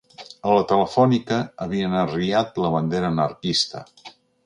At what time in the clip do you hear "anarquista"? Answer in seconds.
3.15-3.89